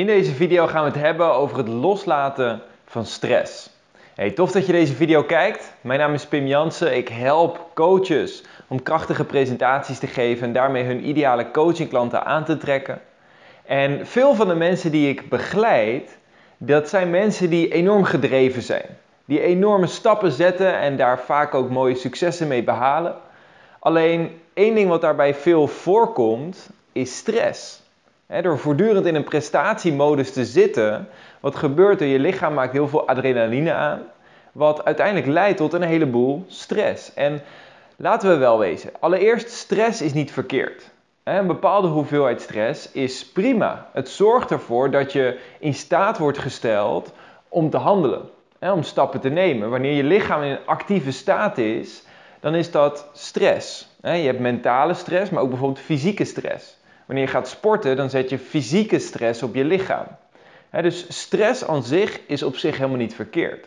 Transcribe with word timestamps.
In 0.00 0.06
deze 0.06 0.34
video 0.34 0.66
gaan 0.66 0.84
we 0.84 0.90
het 0.90 1.00
hebben 1.00 1.34
over 1.34 1.56
het 1.58 1.68
loslaten 1.68 2.62
van 2.84 3.06
stress. 3.06 3.70
Hey, 4.14 4.30
tof 4.30 4.52
dat 4.52 4.66
je 4.66 4.72
deze 4.72 4.94
video 4.94 5.22
kijkt. 5.22 5.72
Mijn 5.80 5.98
naam 5.98 6.14
is 6.14 6.26
Pim 6.26 6.46
Jansen. 6.46 6.96
Ik 6.96 7.08
help 7.08 7.70
coaches 7.74 8.42
om 8.66 8.82
krachtige 8.82 9.24
presentaties 9.24 9.98
te 9.98 10.06
geven 10.06 10.46
en 10.46 10.52
daarmee 10.52 10.84
hun 10.84 11.08
ideale 11.08 11.50
coachingklanten 11.50 12.24
aan 12.24 12.44
te 12.44 12.56
trekken. 12.56 13.00
En 13.64 14.06
veel 14.06 14.34
van 14.34 14.48
de 14.48 14.54
mensen 14.54 14.90
die 14.90 15.08
ik 15.08 15.28
begeleid, 15.28 16.18
dat 16.56 16.88
zijn 16.88 17.10
mensen 17.10 17.50
die 17.50 17.72
enorm 17.72 18.04
gedreven 18.04 18.62
zijn. 18.62 18.86
Die 19.24 19.40
enorme 19.40 19.86
stappen 19.86 20.32
zetten 20.32 20.78
en 20.78 20.96
daar 20.96 21.18
vaak 21.18 21.54
ook 21.54 21.70
mooie 21.70 21.94
successen 21.94 22.48
mee 22.48 22.62
behalen. 22.62 23.14
Alleen 23.78 24.40
één 24.54 24.74
ding 24.74 24.88
wat 24.88 25.00
daarbij 25.00 25.34
veel 25.34 25.66
voorkomt, 25.66 26.70
is 26.92 27.16
stress 27.16 27.80
door 28.42 28.58
voortdurend 28.58 29.06
in 29.06 29.14
een 29.14 29.24
prestatiemodus 29.24 30.32
te 30.32 30.44
zitten, 30.44 31.08
wat 31.40 31.56
gebeurt 31.56 32.00
er? 32.00 32.06
Je 32.06 32.18
lichaam 32.18 32.54
maakt 32.54 32.72
heel 32.72 32.88
veel 32.88 33.08
adrenaline 33.08 33.72
aan, 33.72 34.02
wat 34.52 34.84
uiteindelijk 34.84 35.26
leidt 35.26 35.56
tot 35.56 35.72
een 35.72 35.82
heleboel 35.82 36.44
stress. 36.48 37.14
En 37.14 37.42
laten 37.96 38.28
we 38.28 38.36
wel 38.36 38.58
wezen, 38.58 38.90
allereerst 39.00 39.50
stress 39.50 40.02
is 40.02 40.12
niet 40.12 40.32
verkeerd. 40.32 40.90
Een 41.22 41.46
bepaalde 41.46 41.88
hoeveelheid 41.88 42.40
stress 42.40 42.92
is 42.92 43.26
prima. 43.26 43.88
Het 43.92 44.08
zorgt 44.08 44.50
ervoor 44.50 44.90
dat 44.90 45.12
je 45.12 45.38
in 45.58 45.74
staat 45.74 46.18
wordt 46.18 46.38
gesteld 46.38 47.12
om 47.48 47.70
te 47.70 47.76
handelen, 47.76 48.22
om 48.60 48.82
stappen 48.82 49.20
te 49.20 49.28
nemen. 49.28 49.70
Wanneer 49.70 49.92
je 49.92 50.04
lichaam 50.04 50.42
in 50.42 50.50
een 50.50 50.66
actieve 50.66 51.10
staat 51.12 51.58
is, 51.58 52.02
dan 52.40 52.54
is 52.54 52.70
dat 52.70 53.06
stress. 53.12 53.88
Je 54.02 54.08
hebt 54.08 54.40
mentale 54.40 54.94
stress, 54.94 55.30
maar 55.30 55.42
ook 55.42 55.48
bijvoorbeeld 55.48 55.84
fysieke 55.84 56.24
stress. 56.24 56.78
Wanneer 57.10 57.28
je 57.28 57.34
gaat 57.34 57.48
sporten, 57.48 57.96
dan 57.96 58.10
zet 58.10 58.30
je 58.30 58.38
fysieke 58.38 58.98
stress 58.98 59.42
op 59.42 59.54
je 59.54 59.64
lichaam. 59.64 60.06
dus 60.70 61.06
stress 61.08 61.66
aan 61.66 61.82
zich 61.82 62.20
is 62.26 62.42
op 62.42 62.56
zich 62.56 62.76
helemaal 62.76 62.98
niet 62.98 63.14
verkeerd. 63.14 63.66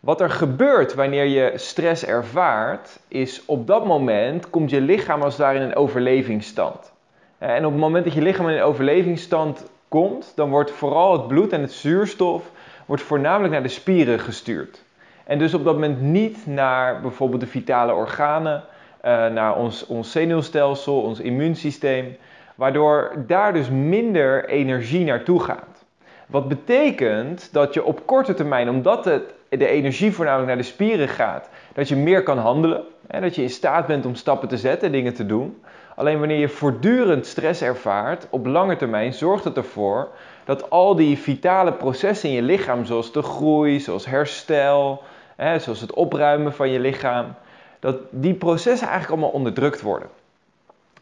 Wat 0.00 0.20
er 0.20 0.30
gebeurt 0.30 0.94
wanneer 0.94 1.24
je 1.24 1.52
stress 1.54 2.04
ervaart, 2.04 2.98
is 3.08 3.42
op 3.46 3.66
dat 3.66 3.86
moment 3.86 4.50
komt 4.50 4.70
je 4.70 4.80
lichaam 4.80 5.22
als 5.22 5.36
daar 5.36 5.54
in 5.54 5.62
een 5.62 5.76
overlevingsstand. 5.76 6.92
En 7.38 7.66
op 7.66 7.72
het 7.72 7.80
moment 7.80 8.04
dat 8.04 8.14
je 8.14 8.22
lichaam 8.22 8.48
in 8.48 8.56
een 8.56 8.62
overlevingsstand 8.62 9.70
komt, 9.88 10.32
dan 10.36 10.50
wordt 10.50 10.70
vooral 10.70 11.12
het 11.12 11.28
bloed 11.28 11.52
en 11.52 11.60
het 11.60 11.72
zuurstof 11.72 12.50
wordt 12.86 13.02
voornamelijk 13.02 13.52
naar 13.52 13.62
de 13.62 13.68
spieren 13.68 14.20
gestuurd. 14.20 14.82
En 15.24 15.38
dus 15.38 15.54
op 15.54 15.64
dat 15.64 15.74
moment 15.74 16.00
niet 16.00 16.46
naar 16.46 17.00
bijvoorbeeld 17.00 17.40
de 17.40 17.46
vitale 17.46 17.92
organen, 17.92 18.64
eh, 19.00 19.26
naar 19.26 19.56
ons, 19.56 19.86
ons 19.86 20.10
zenuwstelsel, 20.10 21.00
ons 21.00 21.20
immuunsysteem, 21.20 22.16
waardoor 22.60 23.12
daar 23.26 23.52
dus 23.52 23.70
minder 23.70 24.48
energie 24.48 25.04
naartoe 25.04 25.40
gaat. 25.40 25.84
Wat 26.26 26.48
betekent 26.48 27.52
dat 27.52 27.74
je 27.74 27.84
op 27.84 28.06
korte 28.06 28.34
termijn, 28.34 28.68
omdat 28.68 29.04
het, 29.04 29.22
de 29.48 29.66
energie 29.66 30.12
voornamelijk 30.12 30.48
naar 30.48 30.56
de 30.56 30.62
spieren 30.62 31.08
gaat, 31.08 31.48
dat 31.72 31.88
je 31.88 31.96
meer 31.96 32.22
kan 32.22 32.38
handelen. 32.38 32.84
Hè, 33.06 33.20
dat 33.20 33.34
je 33.34 33.42
in 33.42 33.50
staat 33.50 33.86
bent 33.86 34.06
om 34.06 34.14
stappen 34.14 34.48
te 34.48 34.56
zetten, 34.56 34.92
dingen 34.92 35.14
te 35.14 35.26
doen. 35.26 35.62
Alleen 35.96 36.18
wanneer 36.18 36.38
je 36.38 36.48
voortdurend 36.48 37.26
stress 37.26 37.62
ervaart, 37.62 38.26
op 38.30 38.46
lange 38.46 38.76
termijn 38.76 39.12
zorgt 39.12 39.44
het 39.44 39.56
ervoor 39.56 40.08
dat 40.44 40.70
al 40.70 40.96
die 40.96 41.18
vitale 41.18 41.72
processen 41.72 42.28
in 42.28 42.34
je 42.34 42.42
lichaam, 42.42 42.84
zoals 42.84 43.12
de 43.12 43.22
groei, 43.22 43.80
zoals 43.80 44.06
herstel, 44.06 45.02
hè, 45.36 45.58
zoals 45.58 45.80
het 45.80 45.94
opruimen 45.94 46.52
van 46.52 46.70
je 46.70 46.80
lichaam, 46.80 47.34
dat 47.78 47.96
die 48.10 48.34
processen 48.34 48.88
eigenlijk 48.88 49.10
allemaal 49.10 49.38
onderdrukt 49.38 49.80
worden. 49.80 50.08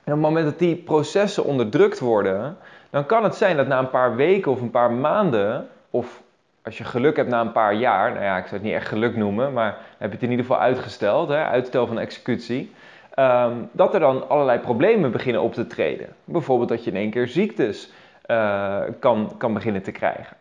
En 0.08 0.14
op 0.14 0.20
het 0.20 0.28
moment 0.28 0.46
dat 0.46 0.58
die 0.58 0.76
processen 0.76 1.44
onderdrukt 1.44 1.98
worden, 1.98 2.56
dan 2.90 3.06
kan 3.06 3.24
het 3.24 3.34
zijn 3.34 3.56
dat 3.56 3.66
na 3.66 3.78
een 3.78 3.90
paar 3.90 4.16
weken 4.16 4.52
of 4.52 4.60
een 4.60 4.70
paar 4.70 4.92
maanden, 4.92 5.68
of 5.90 6.22
als 6.64 6.78
je 6.78 6.84
geluk 6.84 7.16
hebt 7.16 7.28
na 7.28 7.40
een 7.40 7.52
paar 7.52 7.74
jaar, 7.74 8.12
nou 8.12 8.24
ja, 8.24 8.36
ik 8.36 8.42
zou 8.42 8.54
het 8.54 8.62
niet 8.62 8.72
echt 8.72 8.88
geluk 8.88 9.16
noemen, 9.16 9.52
maar 9.52 9.76
heb 9.98 10.08
je 10.08 10.14
het 10.14 10.22
in 10.22 10.30
ieder 10.30 10.44
geval 10.44 10.60
uitgesteld, 10.60 11.28
hè, 11.28 11.44
uitstel 11.44 11.86
van 11.86 11.98
executie, 11.98 12.72
ehm, 13.14 13.52
dat 13.72 13.94
er 13.94 14.00
dan 14.00 14.28
allerlei 14.28 14.58
problemen 14.58 15.10
beginnen 15.10 15.42
op 15.42 15.54
te 15.54 15.66
treden. 15.66 16.08
Bijvoorbeeld 16.24 16.68
dat 16.68 16.84
je 16.84 16.90
in 16.90 16.96
één 16.96 17.10
keer 17.10 17.28
ziektes 17.28 17.92
uh, 18.26 18.80
kan, 18.98 19.32
kan 19.38 19.54
beginnen 19.54 19.82
te 19.82 19.92
krijgen. 19.92 20.36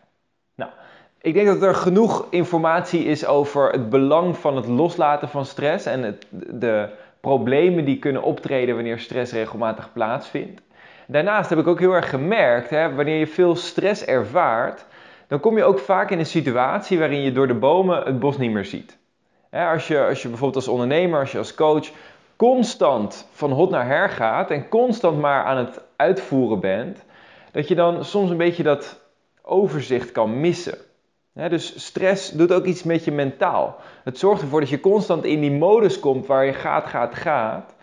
Nou, 0.54 0.70
ik 1.20 1.34
denk 1.34 1.46
dat 1.46 1.62
er 1.62 1.74
genoeg 1.74 2.26
informatie 2.30 3.04
is 3.04 3.26
over 3.26 3.70
het 3.70 3.90
belang 3.90 4.36
van 4.36 4.56
het 4.56 4.66
loslaten 4.66 5.28
van 5.28 5.44
stress 5.44 5.86
en 5.86 6.02
het, 6.02 6.26
de 6.30 6.88
problemen 7.28 7.84
die 7.84 7.98
kunnen 7.98 8.22
optreden 8.22 8.74
wanneer 8.74 8.98
stress 8.98 9.32
regelmatig 9.32 9.92
plaatsvindt. 9.92 10.60
Daarnaast 11.06 11.50
heb 11.50 11.58
ik 11.58 11.66
ook 11.66 11.78
heel 11.78 11.92
erg 11.92 12.10
gemerkt, 12.10 12.70
hè, 12.70 12.94
wanneer 12.94 13.18
je 13.18 13.26
veel 13.26 13.56
stress 13.56 14.04
ervaart, 14.04 14.84
dan 15.26 15.40
kom 15.40 15.56
je 15.56 15.64
ook 15.64 15.78
vaak 15.78 16.10
in 16.10 16.18
een 16.18 16.26
situatie 16.26 16.98
waarin 16.98 17.22
je 17.22 17.32
door 17.32 17.46
de 17.46 17.54
bomen 17.54 18.02
het 18.02 18.18
bos 18.18 18.38
niet 18.38 18.50
meer 18.50 18.64
ziet. 18.64 18.98
als, 19.50 19.88
je, 19.88 20.04
als 20.04 20.22
je 20.22 20.28
bijvoorbeeld 20.28 20.64
als 20.64 20.74
ondernemer, 20.74 21.20
als 21.20 21.32
je 21.32 21.38
als 21.38 21.54
coach 21.54 21.90
constant 22.36 23.28
van 23.32 23.50
hot 23.50 23.70
naar 23.70 23.86
her 23.86 24.08
gaat 24.08 24.50
en 24.50 24.68
constant 24.68 25.20
maar 25.20 25.44
aan 25.44 25.56
het 25.56 25.80
uitvoeren 25.96 26.60
bent, 26.60 27.04
dat 27.52 27.68
je 27.68 27.74
dan 27.74 28.04
soms 28.04 28.30
een 28.30 28.36
beetje 28.36 28.62
dat 28.62 29.00
overzicht 29.42 30.12
kan 30.12 30.40
missen 30.40 30.78
dus 31.46 31.84
stress 31.84 32.30
doet 32.30 32.52
ook 32.52 32.64
iets 32.64 32.82
met 32.82 33.04
je 33.04 33.12
mentaal. 33.12 33.76
Het 34.04 34.18
zorgt 34.18 34.42
ervoor 34.42 34.60
dat 34.60 34.68
je 34.68 34.80
constant 34.80 35.24
in 35.24 35.40
die 35.40 35.50
modus 35.50 36.00
komt 36.00 36.26
waar 36.26 36.44
je 36.44 36.52
gaat, 36.52 36.86
gaat, 36.86 37.14
gaat. 37.14 37.74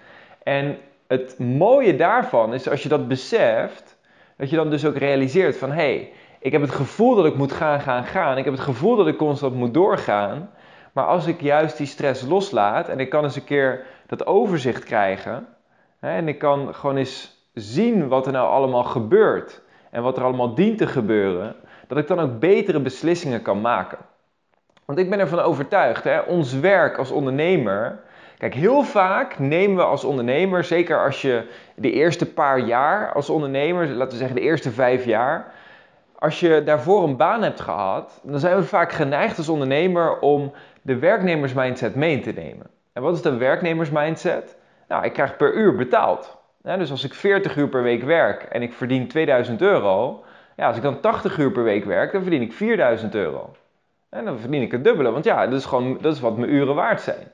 En 0.43 0.77
het 1.07 1.39
mooie 1.39 1.95
daarvan 1.95 2.53
is 2.53 2.69
als 2.69 2.83
je 2.83 2.89
dat 2.89 3.07
beseft, 3.07 3.97
dat 4.37 4.49
je 4.49 4.55
dan 4.55 4.69
dus 4.69 4.85
ook 4.85 4.97
realiseert 4.97 5.57
van 5.57 5.69
hé, 5.69 5.75
hey, 5.75 6.11
ik 6.39 6.51
heb 6.51 6.61
het 6.61 6.71
gevoel 6.71 7.15
dat 7.15 7.25
ik 7.25 7.35
moet 7.35 7.51
gaan, 7.51 7.81
gaan, 7.81 8.03
gaan. 8.03 8.37
Ik 8.37 8.43
heb 8.43 8.53
het 8.53 8.63
gevoel 8.63 8.95
dat 8.95 9.07
ik 9.07 9.17
constant 9.17 9.55
moet 9.55 9.73
doorgaan. 9.73 10.49
Maar 10.91 11.05
als 11.05 11.27
ik 11.27 11.41
juist 11.41 11.77
die 11.77 11.87
stress 11.87 12.21
loslaat 12.21 12.89
en 12.89 12.99
ik 12.99 13.09
kan 13.09 13.23
eens 13.23 13.35
een 13.35 13.43
keer 13.43 13.85
dat 14.07 14.25
overzicht 14.25 14.83
krijgen. 14.83 15.47
En 15.99 16.27
ik 16.27 16.39
kan 16.39 16.73
gewoon 16.73 16.97
eens 16.97 17.47
zien 17.53 18.07
wat 18.07 18.25
er 18.25 18.31
nou 18.31 18.49
allemaal 18.49 18.83
gebeurt. 18.83 19.61
En 19.91 20.03
wat 20.03 20.17
er 20.17 20.23
allemaal 20.23 20.55
dient 20.55 20.77
te 20.77 20.87
gebeuren 20.87 21.55
dat 21.87 21.97
ik 21.97 22.07
dan 22.07 22.19
ook 22.19 22.39
betere 22.39 22.79
beslissingen 22.79 23.41
kan 23.41 23.61
maken. 23.61 23.97
Want 24.85 24.99
ik 24.99 25.09
ben 25.09 25.19
ervan 25.19 25.39
overtuigd, 25.39 26.03
hè, 26.03 26.19
ons 26.19 26.53
werk 26.53 26.97
als 26.97 27.11
ondernemer. 27.11 27.99
Kijk, 28.37 28.53
heel 28.53 28.83
vaak 28.83 29.39
nemen 29.39 29.75
we 29.75 29.83
als 29.83 30.03
ondernemer, 30.03 30.63
zeker 30.63 31.03
als 31.03 31.21
je 31.21 31.47
de 31.75 31.91
eerste 31.91 32.33
paar 32.33 32.59
jaar 32.59 33.13
als 33.13 33.29
ondernemer, 33.29 33.87
laten 33.87 34.11
we 34.11 34.17
zeggen 34.17 34.35
de 34.35 34.41
eerste 34.41 34.71
vijf 34.71 35.05
jaar, 35.05 35.53
als 36.15 36.39
je 36.39 36.63
daarvoor 36.65 37.03
een 37.03 37.17
baan 37.17 37.43
hebt 37.43 37.59
gehad, 37.59 38.19
dan 38.23 38.39
zijn 38.39 38.55
we 38.55 38.63
vaak 38.63 38.91
geneigd 38.91 39.37
als 39.37 39.49
ondernemer 39.49 40.19
om 40.19 40.53
de 40.81 40.99
werknemersmindset 40.99 41.95
mee 41.95 42.19
te 42.19 42.31
nemen. 42.31 42.67
En 42.93 43.01
wat 43.01 43.15
is 43.15 43.21
de 43.21 43.37
werknemersmindset? 43.37 44.57
Nou, 44.87 45.05
ik 45.05 45.13
krijg 45.13 45.35
per 45.35 45.53
uur 45.53 45.75
betaald. 45.75 46.37
dus 46.61 46.91
als 46.91 47.03
ik 47.03 47.13
40 47.13 47.55
uur 47.55 47.67
per 47.67 47.83
week 47.83 48.03
werk 48.03 48.43
en 48.43 48.61
ik 48.61 48.73
verdien 48.73 49.07
2000 49.07 49.61
euro, 49.61 50.23
ja, 50.55 50.67
als 50.67 50.77
ik 50.77 50.83
dan 50.83 50.99
80 50.99 51.37
uur 51.37 51.51
per 51.51 51.63
week 51.63 51.85
werk, 51.85 52.11
dan 52.11 52.21
verdien 52.21 52.41
ik 52.41 52.53
4000 52.53 53.15
euro. 53.15 53.55
En 54.09 54.25
dan 54.25 54.39
verdien 54.39 54.61
ik 54.61 54.71
het 54.71 54.83
dubbele, 54.83 55.11
want 55.11 55.25
ja, 55.25 55.47
dat 55.47 55.59
is 55.59 55.65
gewoon 55.65 55.97
dat 56.01 56.13
is 56.13 56.19
wat 56.19 56.37
mijn 56.37 56.53
uren 56.53 56.75
waard 56.75 57.01
zijn. 57.01 57.27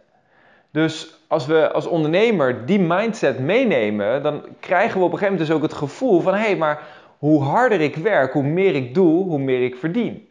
Dus 0.72 1.16
als 1.28 1.46
we 1.46 1.72
als 1.72 1.86
ondernemer 1.86 2.66
die 2.66 2.80
mindset 2.80 3.40
meenemen, 3.40 4.24
dan 4.24 4.46
krijgen 4.60 5.00
we 5.00 5.06
op 5.06 5.12
een 5.12 5.18
gegeven 5.18 5.34
moment 5.34 5.48
dus 5.48 5.56
ook 5.58 5.62
het 5.62 5.74
gevoel 5.74 6.22
van 6.22 6.34
hé, 6.34 6.40
hey, 6.40 6.56
maar 6.56 6.82
hoe 7.18 7.44
harder 7.44 7.82
ik 7.82 7.96
werk, 7.96 8.34
hoe 8.34 8.44
meer 8.44 8.76
ik 8.76 8.94
doe, 8.94 9.24
hoe 9.24 9.40
meer 9.40 9.64
ik 9.64 9.76
verdien. 9.76 10.28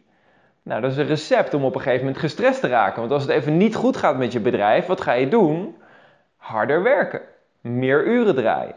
Nou, 0.63 0.81
dat 0.81 0.91
is 0.91 0.97
een 0.97 1.05
recept 1.05 1.53
om 1.53 1.63
op 1.63 1.75
een 1.75 1.81
gegeven 1.81 2.05
moment 2.05 2.21
gestrest 2.21 2.59
te 2.59 2.67
raken. 2.67 2.99
Want 2.99 3.11
als 3.11 3.21
het 3.21 3.31
even 3.31 3.57
niet 3.57 3.75
goed 3.75 3.97
gaat 3.97 4.17
met 4.17 4.31
je 4.31 4.39
bedrijf, 4.39 4.85
wat 4.85 5.01
ga 5.01 5.13
je 5.13 5.27
doen? 5.27 5.75
Harder 6.37 6.83
werken, 6.83 7.21
meer 7.61 8.05
uren 8.05 8.35
draaien. 8.35 8.75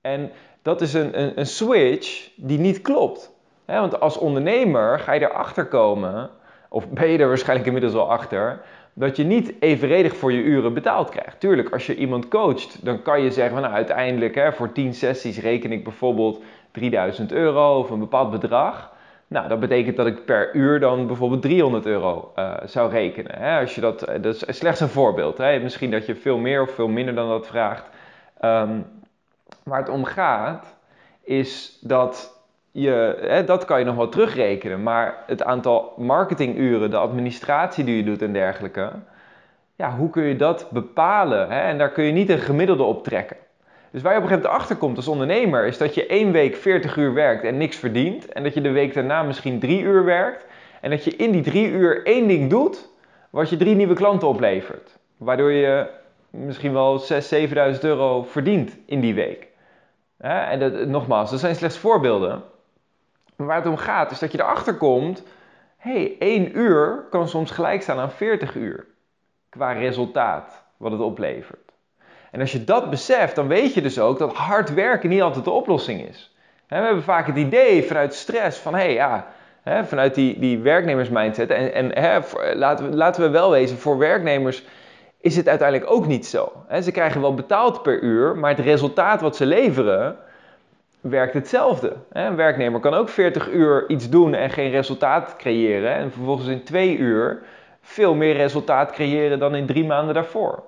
En 0.00 0.30
dat 0.62 0.80
is 0.80 0.94
een, 0.94 1.20
een, 1.20 1.38
een 1.38 1.46
switch 1.46 2.30
die 2.36 2.58
niet 2.58 2.82
klopt. 2.82 3.32
want 3.64 4.00
als 4.00 4.18
ondernemer 4.18 4.98
ga 4.98 5.12
je 5.12 5.20
erachter 5.20 5.66
komen, 5.66 6.30
of 6.68 6.88
ben 6.88 7.08
je 7.08 7.18
er 7.18 7.28
waarschijnlijk 7.28 7.66
inmiddels 7.66 7.94
al 7.94 8.10
achter, 8.10 8.60
dat 8.92 9.16
je 9.16 9.24
niet 9.24 9.52
evenredig 9.60 10.16
voor 10.16 10.32
je 10.32 10.42
uren 10.42 10.74
betaald 10.74 11.08
krijgt. 11.10 11.40
Tuurlijk, 11.40 11.70
als 11.70 11.86
je 11.86 11.96
iemand 11.96 12.28
coacht, 12.28 12.84
dan 12.84 13.02
kan 13.02 13.22
je 13.22 13.30
zeggen 13.30 13.52
van 13.52 13.62
nou, 13.62 13.74
uiteindelijk 13.74 14.52
voor 14.54 14.72
10 14.72 14.94
sessies 14.94 15.40
reken 15.40 15.72
ik 15.72 15.84
bijvoorbeeld 15.84 16.42
3000 16.70 17.32
euro 17.32 17.78
of 17.78 17.90
een 17.90 17.98
bepaald 17.98 18.30
bedrag. 18.30 18.96
Nou, 19.26 19.48
dat 19.48 19.60
betekent 19.60 19.96
dat 19.96 20.06
ik 20.06 20.24
per 20.24 20.54
uur 20.54 20.80
dan 20.80 21.06
bijvoorbeeld 21.06 21.42
300 21.42 21.86
euro 21.86 22.32
uh, 22.36 22.54
zou 22.64 22.90
rekenen. 22.90 23.58
Als 23.60 23.74
je 23.74 23.80
dat, 23.80 24.02
eh, 24.02 24.22
dat 24.22 24.48
is 24.48 24.56
slechts 24.56 24.80
een 24.80 24.88
voorbeeld. 24.88 25.38
Misschien 25.38 25.90
dat 25.90 26.06
je 26.06 26.14
veel 26.14 26.38
meer 26.38 26.62
of 26.62 26.70
veel 26.70 26.88
minder 26.88 27.14
dan 27.14 27.28
dat 27.28 27.46
vraagt. 27.46 27.84
Um, 28.44 28.84
Waar 29.62 29.78
het 29.78 29.88
om 29.88 30.04
gaat, 30.04 30.76
is 31.22 31.78
dat 31.80 32.42
je, 32.70 33.18
hè, 33.20 33.44
dat 33.44 33.64
kan 33.64 33.78
je 33.78 33.84
nog 33.84 33.96
wel 33.96 34.08
terugrekenen, 34.08 34.82
maar 34.82 35.16
het 35.26 35.42
aantal 35.42 35.92
marketinguren, 35.96 36.90
de 36.90 36.96
administratie 36.96 37.84
die 37.84 37.96
je 37.96 38.04
doet 38.04 38.22
en 38.22 38.32
dergelijke, 38.32 38.90
ja, 39.76 39.96
hoe 39.96 40.10
kun 40.10 40.22
je 40.22 40.36
dat 40.36 40.70
bepalen? 40.70 41.50
Hè? 41.50 41.60
En 41.60 41.78
daar 41.78 41.90
kun 41.90 42.04
je 42.04 42.12
niet 42.12 42.30
een 42.30 42.38
gemiddelde 42.38 42.82
op 42.82 43.04
trekken. 43.04 43.36
Dus 43.90 44.02
waar 44.02 44.12
je 44.12 44.18
op 44.18 44.24
een 44.24 44.30
gegeven 44.30 44.50
moment 44.50 44.62
achter 44.62 44.76
komt 44.76 44.96
als 44.96 45.08
ondernemer, 45.08 45.66
is 45.66 45.78
dat 45.78 45.94
je 45.94 46.06
één 46.06 46.32
week 46.32 46.56
40 46.56 46.96
uur 46.96 47.14
werkt 47.14 47.44
en 47.44 47.56
niks 47.56 47.76
verdient. 47.76 48.32
En 48.32 48.42
dat 48.42 48.54
je 48.54 48.60
de 48.60 48.70
week 48.70 48.94
daarna 48.94 49.22
misschien 49.22 49.58
drie 49.58 49.82
uur 49.82 50.04
werkt. 50.04 50.46
En 50.80 50.90
dat 50.90 51.04
je 51.04 51.16
in 51.16 51.30
die 51.30 51.42
drie 51.42 51.70
uur 51.70 52.06
één 52.06 52.28
ding 52.28 52.50
doet, 52.50 52.88
wat 53.30 53.50
je 53.50 53.56
drie 53.56 53.74
nieuwe 53.74 53.94
klanten 53.94 54.28
oplevert. 54.28 54.98
Waardoor 55.16 55.52
je 55.52 55.86
misschien 56.46 56.72
wel 56.72 57.00
6.000, 57.00 57.06
7.000 57.74 57.80
euro 57.80 58.22
verdient 58.22 58.76
in 58.86 59.00
die 59.00 59.14
week. 59.14 59.46
En 60.18 60.58
dat, 60.58 60.86
nogmaals, 60.86 61.30
dat 61.30 61.40
zijn 61.40 61.54
slechts 61.54 61.78
voorbeelden. 61.78 62.42
Maar 63.36 63.46
waar 63.46 63.56
het 63.56 63.66
om 63.66 63.76
gaat, 63.76 64.10
is 64.10 64.18
dat 64.18 64.32
je 64.32 64.38
erachter 64.38 64.74
komt: 64.74 65.22
hé, 65.76 65.92
hey, 65.92 66.16
1 66.18 66.58
uur 66.58 67.06
kan 67.10 67.28
soms 67.28 67.50
gelijk 67.50 67.82
staan 67.82 67.98
aan 67.98 68.10
40 68.10 68.54
uur. 68.54 68.86
Qua 69.48 69.72
resultaat, 69.72 70.64
wat 70.76 70.92
het 70.92 71.00
oplevert. 71.00 71.72
En 72.30 72.40
als 72.40 72.52
je 72.52 72.64
dat 72.64 72.90
beseft, 72.90 73.34
dan 73.34 73.48
weet 73.48 73.74
je 73.74 73.82
dus 73.82 73.98
ook 73.98 74.18
dat 74.18 74.34
hard 74.34 74.74
werken 74.74 75.08
niet 75.08 75.22
altijd 75.22 75.44
de 75.44 75.50
oplossing 75.50 76.08
is. 76.08 76.36
We 76.68 76.74
hebben 76.74 77.02
vaak 77.02 77.26
het 77.26 77.36
idee 77.36 77.84
vanuit 77.84 78.14
stress 78.14 78.58
van 78.58 78.74
hé 78.74 78.80
hey, 78.80 78.92
ja, 78.92 79.26
vanuit 79.84 80.14
die, 80.14 80.38
die 80.38 80.58
werknemersmindset. 80.58 81.50
En, 81.50 81.94
en 81.94 82.24
laten, 82.54 82.90
we, 82.90 82.96
laten 82.96 83.22
we 83.22 83.28
wel 83.28 83.50
wezen, 83.50 83.78
voor 83.78 83.98
werknemers 83.98 84.64
is 85.20 85.36
het 85.36 85.48
uiteindelijk 85.48 85.90
ook 85.90 86.06
niet 86.06 86.26
zo. 86.26 86.52
Ze 86.82 86.92
krijgen 86.92 87.20
wel 87.20 87.34
betaald 87.34 87.82
per 87.82 88.00
uur, 88.00 88.36
maar 88.36 88.50
het 88.50 88.64
resultaat 88.64 89.20
wat 89.20 89.36
ze 89.36 89.46
leveren 89.46 90.16
werkt 91.00 91.34
hetzelfde. 91.34 91.92
Een 92.12 92.36
werknemer 92.36 92.80
kan 92.80 92.94
ook 92.94 93.08
40 93.08 93.50
uur 93.50 93.84
iets 93.88 94.08
doen 94.08 94.34
en 94.34 94.50
geen 94.50 94.70
resultaat 94.70 95.36
creëren. 95.36 95.94
En 95.94 96.12
vervolgens 96.12 96.48
in 96.48 96.62
twee 96.62 96.96
uur 96.96 97.42
veel 97.80 98.14
meer 98.14 98.34
resultaat 98.34 98.92
creëren 98.92 99.38
dan 99.38 99.54
in 99.54 99.66
drie 99.66 99.84
maanden 99.84 100.14
daarvoor. 100.14 100.62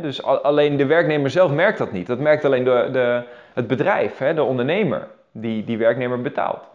Dus 0.00 0.22
alleen 0.22 0.76
de 0.76 0.86
werknemer 0.86 1.30
zelf 1.30 1.52
merkt 1.52 1.78
dat 1.78 1.92
niet. 1.92 2.06
Dat 2.06 2.18
merkt 2.18 2.44
alleen 2.44 2.64
de, 2.64 2.88
de, 2.92 3.22
het 3.54 3.66
bedrijf, 3.66 4.16
de 4.16 4.42
ondernemer, 4.42 5.08
die 5.32 5.64
die 5.64 5.78
werknemer 5.78 6.20
betaalt. 6.22 6.71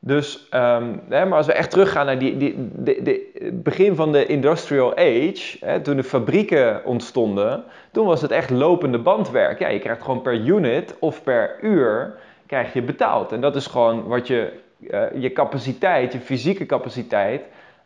Dus, 0.00 0.48
um, 0.54 1.00
hè, 1.08 1.26
maar 1.26 1.36
als 1.36 1.46
we 1.46 1.52
echt 1.52 1.70
teruggaan 1.70 2.06
naar 2.06 2.18
die, 2.18 2.36
die, 2.36 3.30
begin 3.52 3.94
van 3.94 4.12
de 4.12 4.26
industrial 4.26 4.96
age, 4.96 5.56
hè, 5.60 5.80
toen 5.80 5.96
de 5.96 6.04
fabrieken 6.04 6.84
ontstonden, 6.84 7.64
toen 7.92 8.06
was 8.06 8.22
het 8.22 8.30
echt 8.30 8.50
lopende 8.50 8.98
bandwerk. 8.98 9.58
Ja, 9.58 9.68
je 9.68 9.78
krijgt 9.78 10.02
gewoon 10.02 10.22
per 10.22 10.34
unit 10.34 10.94
of 10.98 11.22
per 11.22 11.56
uur 11.60 12.14
krijg 12.46 12.72
je 12.72 12.82
betaald. 12.82 13.32
En 13.32 13.40
dat 13.40 13.56
is 13.56 13.66
gewoon 13.66 14.06
wat 14.06 14.26
je, 14.26 14.52
uh, 14.80 15.02
je 15.14 15.32
capaciteit, 15.32 16.12
je 16.12 16.20
fysieke 16.20 16.66
capaciteit 16.66 17.42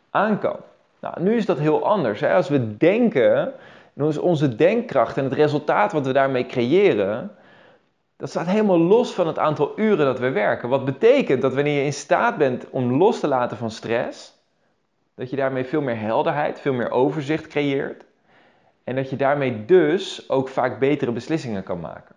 aan 0.09 0.39
kan. 0.39 0.57
Nou, 0.99 1.21
nu 1.21 1.35
is 1.35 1.45
dat 1.45 1.59
heel 1.59 1.85
anders. 1.85 2.19
Hè. 2.19 2.33
Als 2.33 2.49
we 2.49 2.77
denken, 2.77 3.53
dan 3.93 4.07
is 4.07 4.17
onze 4.17 4.55
denkkracht 4.55 5.17
en 5.17 5.23
het 5.23 5.33
resultaat 5.33 5.91
wat 5.91 6.05
we 6.05 6.13
daarmee 6.13 6.45
creëren, 6.45 7.31
dat 8.23 8.31
staat 8.31 8.47
helemaal 8.47 8.79
los 8.79 9.13
van 9.13 9.27
het 9.27 9.39
aantal 9.39 9.71
uren 9.75 10.05
dat 10.05 10.19
we 10.19 10.29
werken. 10.29 10.69
Wat 10.69 10.85
betekent 10.85 11.41
dat 11.41 11.53
wanneer 11.53 11.77
je 11.77 11.85
in 11.85 11.93
staat 11.93 12.37
bent 12.37 12.69
om 12.69 12.97
los 12.97 13.19
te 13.19 13.27
laten 13.27 13.57
van 13.57 13.71
stress, 13.71 14.33
dat 15.15 15.29
je 15.29 15.35
daarmee 15.35 15.65
veel 15.65 15.81
meer 15.81 15.99
helderheid, 15.99 16.59
veel 16.59 16.73
meer 16.73 16.91
overzicht 16.91 17.47
creëert. 17.47 18.05
En 18.83 18.95
dat 18.95 19.09
je 19.09 19.15
daarmee 19.15 19.65
dus 19.65 20.29
ook 20.29 20.49
vaak 20.49 20.79
betere 20.79 21.11
beslissingen 21.11 21.63
kan 21.63 21.79
maken. 21.79 22.15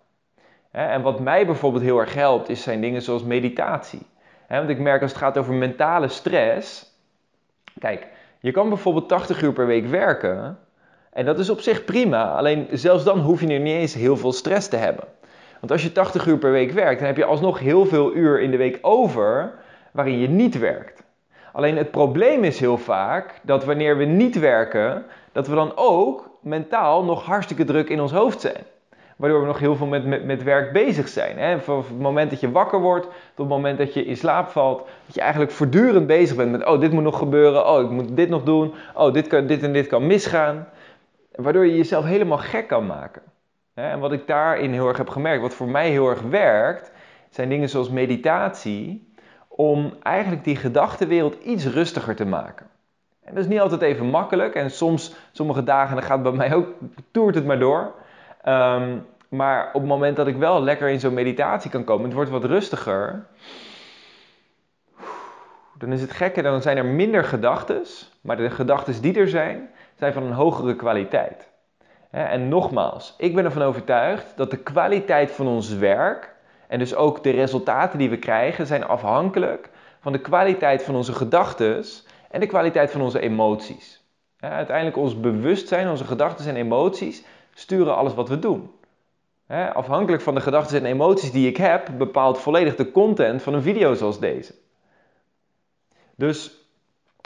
En 0.71 1.01
wat 1.01 1.19
mij 1.19 1.45
bijvoorbeeld 1.45 1.83
heel 1.83 1.99
erg 1.99 2.13
helpt, 2.13 2.49
is 2.49 2.63
zijn 2.63 2.81
dingen 2.81 3.01
zoals 3.01 3.23
meditatie. 3.23 4.05
Want 4.49 4.69
ik 4.69 4.79
merk 4.79 5.01
als 5.01 5.11
het 5.11 5.19
gaat 5.19 5.37
over 5.37 5.53
mentale 5.53 6.07
stress. 6.07 6.93
Kijk, 7.79 8.07
je 8.39 8.51
kan 8.51 8.69
bijvoorbeeld 8.69 9.09
80 9.09 9.41
uur 9.41 9.53
per 9.53 9.67
week 9.67 9.87
werken. 9.87 10.59
En 11.11 11.25
dat 11.25 11.39
is 11.39 11.49
op 11.49 11.59
zich 11.59 11.85
prima. 11.85 12.35
Alleen 12.35 12.67
zelfs 12.71 13.03
dan 13.03 13.19
hoef 13.19 13.41
je 13.41 13.47
er 13.47 13.59
niet 13.59 13.75
eens 13.75 13.93
heel 13.93 14.17
veel 14.17 14.33
stress 14.33 14.67
te 14.67 14.77
hebben. 14.77 15.15
Want 15.59 15.71
als 15.71 15.83
je 15.83 15.91
80 15.91 16.25
uur 16.25 16.37
per 16.37 16.51
week 16.51 16.71
werkt, 16.71 16.99
dan 16.99 17.07
heb 17.07 17.17
je 17.17 17.25
alsnog 17.25 17.59
heel 17.59 17.85
veel 17.85 18.13
uur 18.13 18.41
in 18.41 18.51
de 18.51 18.57
week 18.57 18.79
over 18.81 19.53
waarin 19.91 20.19
je 20.19 20.27
niet 20.27 20.59
werkt. 20.59 21.03
Alleen 21.51 21.77
het 21.77 21.91
probleem 21.91 22.43
is 22.43 22.59
heel 22.59 22.77
vaak 22.77 23.39
dat 23.41 23.65
wanneer 23.65 23.97
we 23.97 24.05
niet 24.05 24.39
werken, 24.39 25.05
dat 25.31 25.47
we 25.47 25.55
dan 25.55 25.71
ook 25.75 26.29
mentaal 26.41 27.03
nog 27.03 27.25
hartstikke 27.25 27.63
druk 27.63 27.89
in 27.89 28.01
ons 28.01 28.11
hoofd 28.11 28.41
zijn. 28.41 28.63
Waardoor 29.15 29.39
we 29.39 29.47
nog 29.47 29.59
heel 29.59 29.75
veel 29.75 29.87
met, 29.87 30.05
met, 30.05 30.25
met 30.25 30.43
werk 30.43 30.71
bezig 30.71 31.07
zijn. 31.07 31.37
Hè? 31.37 31.59
Van 31.59 31.77
het 31.77 31.99
moment 31.99 32.29
dat 32.29 32.39
je 32.39 32.51
wakker 32.51 32.79
wordt 32.79 33.03
tot 33.03 33.13
het 33.35 33.47
moment 33.47 33.77
dat 33.77 33.93
je 33.93 34.05
in 34.05 34.17
slaap 34.17 34.49
valt. 34.49 34.77
Dat 35.05 35.15
je 35.15 35.21
eigenlijk 35.21 35.51
voortdurend 35.51 36.07
bezig 36.07 36.35
bent 36.35 36.51
met, 36.51 36.65
oh 36.65 36.79
dit 36.79 36.91
moet 36.91 37.03
nog 37.03 37.17
gebeuren, 37.17 37.67
oh 37.67 37.81
ik 37.81 37.89
moet 37.89 38.15
dit 38.15 38.29
nog 38.29 38.43
doen, 38.43 38.73
oh 38.93 39.13
dit, 39.13 39.27
kan, 39.27 39.47
dit 39.47 39.63
en 39.63 39.73
dit 39.73 39.87
kan 39.87 40.07
misgaan. 40.07 40.67
Waardoor 41.35 41.65
je 41.65 41.77
jezelf 41.77 42.05
helemaal 42.05 42.37
gek 42.37 42.67
kan 42.67 42.85
maken. 42.85 43.21
En 43.83 43.99
wat 43.99 44.11
ik 44.11 44.27
daarin 44.27 44.71
heel 44.71 44.87
erg 44.87 44.97
heb 44.97 45.09
gemerkt, 45.09 45.41
wat 45.41 45.53
voor 45.53 45.67
mij 45.67 45.89
heel 45.89 46.09
erg 46.09 46.21
werkt, 46.21 46.91
zijn 47.29 47.49
dingen 47.49 47.69
zoals 47.69 47.89
meditatie, 47.89 49.13
om 49.47 49.93
eigenlijk 50.03 50.43
die 50.43 50.55
gedachtenwereld 50.55 51.43
iets 51.43 51.65
rustiger 51.65 52.15
te 52.15 52.25
maken. 52.25 52.67
En 53.23 53.33
dat 53.33 53.43
is 53.43 53.49
niet 53.49 53.59
altijd 53.59 53.81
even 53.81 54.05
makkelijk 54.05 54.55
en 54.55 54.71
soms, 54.71 55.15
sommige 55.31 55.63
dagen, 55.63 55.95
dan 55.95 56.03
gaat 56.05 56.23
bij 56.23 56.31
mij 56.31 56.53
ook, 56.53 56.67
toert 57.11 57.35
het 57.35 57.45
maar 57.45 57.59
door. 57.59 57.93
Um, 58.47 59.05
maar 59.29 59.67
op 59.67 59.81
het 59.81 59.89
moment 59.89 60.15
dat 60.15 60.27
ik 60.27 60.35
wel 60.35 60.61
lekker 60.61 60.89
in 60.89 60.99
zo'n 60.99 61.13
meditatie 61.13 61.71
kan 61.71 61.83
komen, 61.83 62.05
het 62.05 62.13
wordt 62.13 62.29
wat 62.29 62.43
rustiger, 62.43 63.25
dan 65.77 65.91
is 65.91 66.01
het 66.01 66.11
gekke, 66.11 66.41
dan 66.41 66.61
zijn 66.61 66.77
er 66.77 66.85
minder 66.85 67.23
gedachten, 67.23 67.83
maar 68.21 68.37
de 68.37 68.49
gedachten 68.49 69.01
die 69.01 69.19
er 69.19 69.29
zijn, 69.29 69.69
zijn 69.95 70.13
van 70.13 70.23
een 70.23 70.33
hogere 70.33 70.75
kwaliteit. 70.75 71.55
En 72.11 72.47
nogmaals, 72.47 73.15
ik 73.17 73.35
ben 73.35 73.45
ervan 73.45 73.61
overtuigd 73.61 74.37
dat 74.37 74.51
de 74.51 74.57
kwaliteit 74.57 75.31
van 75.31 75.47
ons 75.47 75.73
werk 75.73 76.35
en 76.67 76.79
dus 76.79 76.95
ook 76.95 77.23
de 77.23 77.29
resultaten 77.29 77.99
die 77.99 78.09
we 78.09 78.17
krijgen 78.17 78.67
zijn 78.67 78.83
afhankelijk 78.83 79.69
van 79.99 80.11
de 80.11 80.21
kwaliteit 80.21 80.83
van 80.83 80.95
onze 80.95 81.13
gedachten 81.13 81.83
en 82.31 82.39
de 82.39 82.45
kwaliteit 82.45 82.91
van 82.91 83.01
onze 83.01 83.19
emoties. 83.19 84.05
Uiteindelijk 84.39 84.97
ons 84.97 85.19
bewustzijn, 85.19 85.89
onze 85.89 86.05
gedachten 86.05 86.47
en 86.47 86.55
emoties 86.55 87.25
sturen 87.53 87.95
alles 87.95 88.13
wat 88.13 88.29
we 88.29 88.39
doen. 88.39 88.71
Afhankelijk 89.73 90.21
van 90.23 90.35
de 90.35 90.41
gedachten 90.41 90.77
en 90.77 90.85
emoties 90.85 91.31
die 91.31 91.47
ik 91.47 91.57
heb, 91.57 91.89
bepaalt 91.97 92.39
volledig 92.39 92.75
de 92.75 92.91
content 92.91 93.41
van 93.41 93.53
een 93.53 93.61
video 93.61 93.93
zoals 93.93 94.19
deze. 94.19 94.53
Dus 96.15 96.65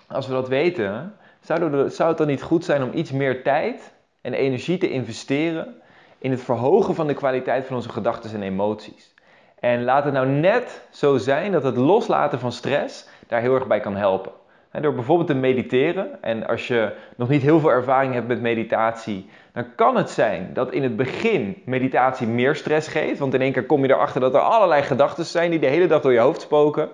als 0.08 0.28
we 0.28 0.34
dat 0.34 0.48
weten, 0.48 1.16
zou 1.40 2.10
het 2.10 2.18
dan 2.18 2.28
niet 2.28 2.44
goed 2.44 2.66
zijn 2.66 2.84
om 2.84 2.94
iets 2.94 3.12
meer 3.12 3.44
tijd 3.44 3.94
en 4.22 4.34
energie 4.34 4.78
te 4.78 4.90
investeren 4.90 5.82
in 6.18 6.32
het 6.32 6.42
verhogen 6.42 6.96
van 6.96 7.08
de 7.08 7.14
kwaliteit 7.14 7.66
van 7.66 7.76
onze 7.76 7.90
gedachten 7.90 8.34
en 8.34 8.42
emoties. 8.42 9.14
En 9.60 9.84
laat 9.84 10.04
het 10.04 10.14
nou 10.14 10.28
net 10.28 10.88
zo 10.90 11.18
zijn 11.18 11.52
dat 11.52 11.64
het 11.64 11.78
loslaten 11.78 12.40
van 12.40 12.52
stress 12.52 13.08
daar 13.28 13.42
heel 13.42 13.56
erg 13.56 13.68
bij 13.68 13.80
kan 13.80 13.96
helpen. 13.96 14.32
door 14.72 14.94
bijvoorbeeld 14.94 15.28
te 15.28 15.34
mediteren, 15.34 16.22
en 16.22 16.48
als 16.48 16.68
je 16.68 16.96
nog 17.16 17.30
niet 17.30 17.42
heel 17.42 17.60
veel 17.60 17.72
ervaring 17.72 18.14
hebt 18.14 18.28
met 18.28 18.42
meditatie, 18.42 19.30
dan 19.54 19.76
kan 19.76 19.96
het 19.96 20.10
zijn 20.10 20.54
dat 20.54 20.72
in 20.72 20.84
het 20.84 20.96
begin 20.96 21.62
meditatie 21.66 22.28
meer 22.28 22.56
stress 22.56 22.88
geeft. 22.88 23.20
Want 23.20 23.34
in 23.34 23.42
één 23.42 23.52
keer 23.52 23.66
kom 23.66 23.86
je 23.86 23.90
erachter 23.90 24.22
dat 24.22 24.34
er 24.34 24.40
allerlei 24.40 24.82
gedachten 24.82 25.26
zijn 25.26 25.52
die 25.52 25.60
de 25.60 25.68
hele 25.68 25.88
dag 25.88 26.02
door 26.02 26.14
je 26.14 26.20
hoofd 26.20 26.42
spoken. 26.42 26.90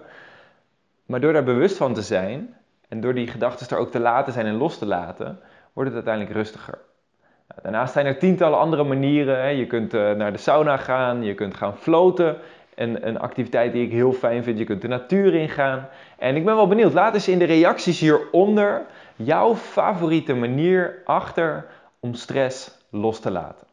Maar 1.06 1.20
door 1.20 1.34
daar 1.34 1.44
bewust 1.44 1.78
van 1.78 1.94
te 1.94 2.02
zijn 2.02 2.56
en 2.88 3.02
door 3.02 3.14
die 3.14 3.28
gedachten 3.28 3.70
er 3.70 3.82
ook 3.82 3.92
te 3.92 4.00
laten 4.00 4.34
zijn 4.34 4.46
en 4.46 4.58
los 4.58 4.78
te 4.78 4.86
laten, 4.86 5.40
wordt 5.74 5.94
het 5.94 6.06
uiteindelijk 6.06 6.36
rustiger. 6.36 6.87
Daarnaast 7.62 7.94
zijn 7.94 8.06
er 8.06 8.18
tientallen 8.18 8.60
andere 8.60 8.84
manieren. 8.84 9.56
Je 9.56 9.68
kunt 9.68 9.94
eh, 9.94 10.12
naar 10.12 10.32
de 10.32 10.38
sauna 10.38 10.78
gaan, 10.78 11.24
je 11.24 11.34
kunt 11.34 11.56
gaan 11.56 11.78
floten. 11.78 12.38
Een, 12.76 13.08
een 13.08 13.20
activiteit 13.20 13.72
die 13.74 13.86
ik 13.86 13.92
heel 13.92 14.14
fijn 14.14 14.44
vind. 14.44 14.58
Je 14.58 14.64
kunt 14.64 14.82
de 14.82 14.88
natuur 14.88 15.34
ingaan. 15.34 15.88
En 16.18 16.36
ik 16.36 16.46
ben 16.46 16.56
wel 16.56 16.68
benieuwd, 16.68 16.94
laat 16.94 17.14
eens 17.14 17.28
in 17.28 17.40
de 17.40 17.46
reacties 17.46 18.00
hieronder 18.00 18.86
jouw 19.16 19.56
favoriete 19.56 20.34
manier 20.36 21.02
achter 21.06 21.66
om 22.00 22.14
stress 22.14 22.86
los 22.90 23.20
te 23.20 23.32
laten. 23.32 23.68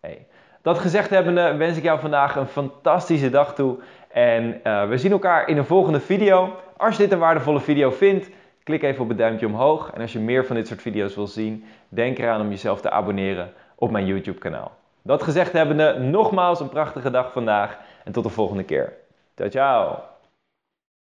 Hey. 0.00 0.26
Dat 0.62 0.78
gezegd 0.78 1.10
hebbende 1.10 1.56
wens 1.56 1.76
ik 1.76 1.82
jou 1.82 2.00
vandaag 2.00 2.36
een 2.36 2.46
fantastische 2.46 3.30
dag 3.30 3.54
toe. 3.54 3.78
En 4.08 4.60
uh, 4.64 4.88
we 4.88 4.98
zien 4.98 5.12
elkaar 5.12 5.48
in 5.48 5.56
een 5.56 5.64
volgende 5.64 6.00
video. 6.00 6.56
Als 6.76 6.96
je 6.96 7.02
dit 7.02 7.12
een 7.12 7.18
waardevolle 7.18 7.60
video 7.60 7.90
vindt, 7.90 8.30
Klik 8.70 8.82
even 8.82 9.02
op 9.02 9.08
het 9.08 9.18
duimpje 9.18 9.46
omhoog 9.46 9.90
en 9.94 10.00
als 10.00 10.12
je 10.12 10.18
meer 10.18 10.46
van 10.46 10.56
dit 10.56 10.66
soort 10.66 10.82
video's 10.82 11.14
wil 11.14 11.26
zien, 11.26 11.64
denk 11.88 12.18
eraan 12.18 12.40
om 12.40 12.48
jezelf 12.48 12.80
te 12.80 12.90
abonneren 12.90 13.52
op 13.74 13.90
mijn 13.90 14.06
YouTube 14.06 14.38
kanaal. 14.38 14.72
Dat 15.02 15.22
gezegd 15.22 15.52
hebbende, 15.52 15.98
nogmaals 15.98 16.60
een 16.60 16.68
prachtige 16.68 17.10
dag 17.10 17.32
vandaag 17.32 17.78
en 18.04 18.12
tot 18.12 18.24
de 18.24 18.30
volgende 18.30 18.64
keer. 18.64 18.92
Ciao 19.34 19.48
ciao! 19.48 20.09